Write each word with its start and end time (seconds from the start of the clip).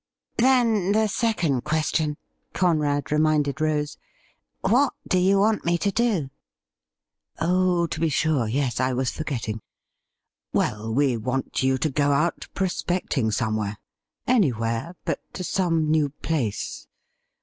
'Then 0.39 0.93
the 0.93 1.05
second 1.05 1.63
question,' 1.63 2.17
Conrad 2.55 3.11
reminded 3.11 3.61
Rose.' 3.61 3.97
What 4.71 4.93
do 5.07 5.19
you 5.19 5.37
want 5.37 5.63
me 5.63 5.77
to 5.77 5.91
do?' 5.91 6.31
Oh, 7.39 7.85
to 7.85 7.99
be 7.99 8.09
sure— 8.09 8.47
^yes, 8.49 8.79
I 8.79 8.93
was 8.93 9.11
forgetting. 9.11 9.61
Well, 10.53 10.91
we 10.91 11.17
want 11.17 11.61
you 11.61 11.77
to 11.77 11.91
go 11.91 12.13
out 12.13 12.47
prospecting 12.55 13.29
somewhere— 13.29 13.77
anywhere, 14.27 14.95
but 15.05 15.19
to 15.33 15.43
some 15.43 15.91
new 15.91 16.09
place.. 16.09 16.87